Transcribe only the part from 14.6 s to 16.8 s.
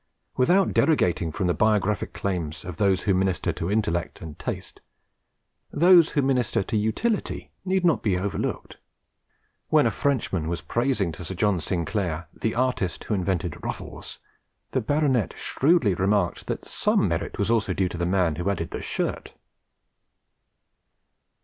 the Baronet shrewdly remarked that